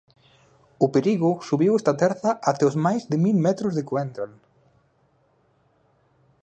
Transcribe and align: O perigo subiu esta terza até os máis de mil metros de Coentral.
O 0.85 0.87
perigo 0.95 1.31
subiu 1.49 1.71
esta 1.79 1.93
terza 2.03 2.31
até 2.51 2.63
os 2.69 2.75
máis 2.85 3.01
de 3.11 3.17
mil 3.25 3.37
metros 3.47 3.73
de 3.77 3.83
Coentral. 3.89 4.31